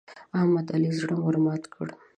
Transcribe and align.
احمد 0.39 0.63
د 0.67 0.69
علي 0.75 0.91
زړه 0.99 1.15
ور 1.21 1.37
مات 1.45 1.63
کړ. 1.73 1.87